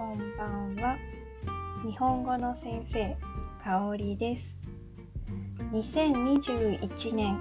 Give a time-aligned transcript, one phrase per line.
[0.00, 0.96] こんばんは。
[1.84, 3.18] 日本語の先生、
[3.62, 4.44] かおりです。
[5.74, 7.38] 2021年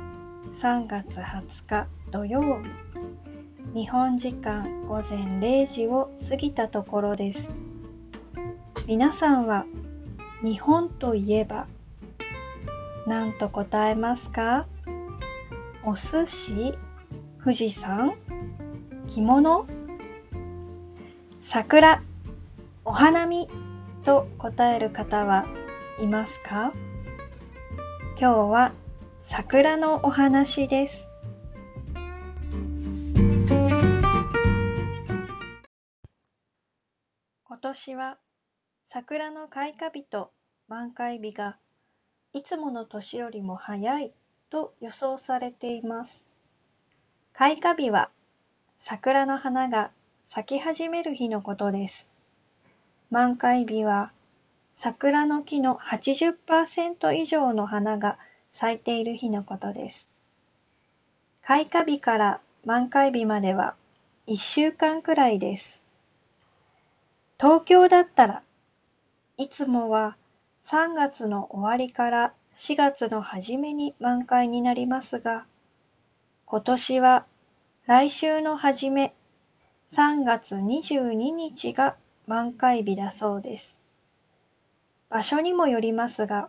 [0.61, 2.61] 3月20日土曜
[3.73, 7.47] 日、日本時間午前0時を過ぎたところです。
[8.87, 9.63] 皆さんは
[10.43, 11.65] 日本といえば
[13.07, 14.67] 何と答えますか？
[15.85, 16.77] お寿司？
[17.41, 18.15] 富士山？
[19.07, 19.65] 着物？
[21.47, 22.03] 桜？
[22.89, 23.47] お花見
[24.03, 25.45] と答える方は
[26.01, 26.73] いますか？
[28.19, 28.73] 今日は
[29.27, 31.05] 桜のお話です。
[37.43, 38.17] 今年は
[38.91, 40.31] 桜の開花日と
[40.67, 41.57] 満開日が
[42.33, 44.11] いつもの年よりも早い
[44.49, 46.25] と予想されています。
[47.33, 48.09] 開花日は
[48.83, 49.91] 桜の花が
[50.33, 52.08] 咲き始める日のことです。
[53.11, 54.11] 満開日は
[54.77, 58.17] 桜の木の80%以上の花が
[58.53, 60.05] 咲いている日のことです。
[61.43, 63.75] 開花日から満開日までは
[64.27, 65.81] 1週間くらいです。
[67.39, 68.43] 東京だったら
[69.37, 70.15] いつもは
[70.67, 75.45] 3月の終わりから4月の初めに満開になりますが、
[76.45, 77.25] 今年は
[77.87, 79.15] 来週の初め
[79.93, 81.95] 3月22日が
[82.29, 83.75] 満開日だそうです。
[85.09, 86.47] 場所にもよりますが、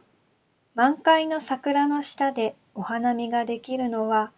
[0.75, 4.31] 満開の桜の下でお花見ができるのは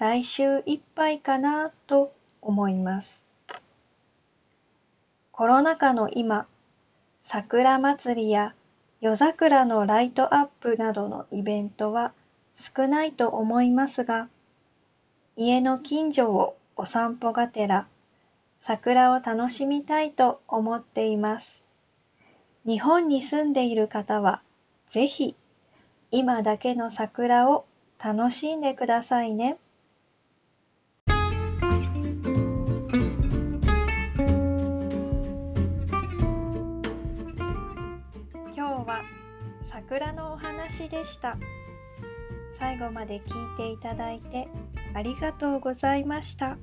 [0.00, 3.24] 来週いっぱいかなと思います。
[5.30, 6.48] コロナ禍の今、
[7.26, 8.52] 桜祭りや
[9.00, 12.12] 夜桜のライトアップなどのイベントは
[12.56, 14.28] 少ないと思いますが、
[15.36, 17.86] 家の近所をお散歩がてら
[18.64, 21.62] 桜を楽しみたいと思っています。
[22.64, 24.40] 日本に住んでいる方は、
[24.90, 25.34] ぜひ
[26.12, 27.64] 今だけの桜を
[27.98, 29.58] 楽しんでくださいね。
[31.08, 31.24] 今
[38.54, 39.02] 日は
[39.72, 41.36] 桜のお話でした。
[42.60, 44.46] 最後まで聞いていただいて
[44.94, 46.56] ありがとうございました。